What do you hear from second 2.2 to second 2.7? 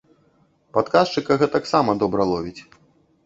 ловіць.